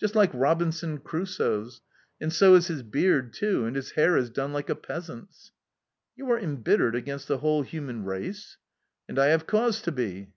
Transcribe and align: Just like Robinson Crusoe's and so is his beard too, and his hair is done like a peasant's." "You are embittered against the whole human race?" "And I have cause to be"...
Just 0.00 0.14
like 0.16 0.30
Robinson 0.32 0.96
Crusoe's 0.96 1.82
and 2.18 2.32
so 2.32 2.54
is 2.54 2.68
his 2.68 2.82
beard 2.82 3.34
too, 3.34 3.66
and 3.66 3.76
his 3.76 3.90
hair 3.90 4.16
is 4.16 4.30
done 4.30 4.54
like 4.54 4.70
a 4.70 4.74
peasant's." 4.74 5.52
"You 6.16 6.30
are 6.30 6.40
embittered 6.40 6.94
against 6.94 7.28
the 7.28 7.36
whole 7.40 7.60
human 7.62 8.02
race?" 8.06 8.56
"And 9.06 9.18
I 9.18 9.26
have 9.26 9.46
cause 9.46 9.82
to 9.82 9.92
be"... 9.92 10.32